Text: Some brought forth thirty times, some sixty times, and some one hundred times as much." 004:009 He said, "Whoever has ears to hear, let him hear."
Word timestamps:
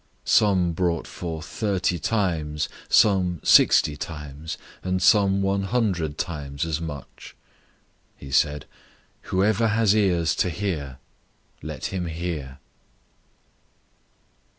Some 0.25 0.71
brought 0.73 1.05
forth 1.05 1.45
thirty 1.45 1.99
times, 1.99 2.67
some 2.89 3.39
sixty 3.43 3.95
times, 3.95 4.57
and 4.81 4.99
some 4.99 5.43
one 5.43 5.61
hundred 5.65 6.17
times 6.17 6.65
as 6.65 6.81
much." 6.81 7.35
004:009 8.15 8.15
He 8.17 8.31
said, 8.31 8.65
"Whoever 9.29 9.67
has 9.67 9.95
ears 9.95 10.33
to 10.37 10.49
hear, 10.49 10.97
let 11.61 11.93
him 11.93 12.07
hear." 12.07 12.57